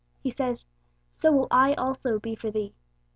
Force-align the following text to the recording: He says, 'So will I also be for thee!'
He 0.23 0.31
says, 0.31 0.65
'So 1.13 1.31
will 1.31 1.47
I 1.51 1.75
also 1.75 2.17
be 2.17 2.33
for 2.33 2.49
thee!' 2.49 2.73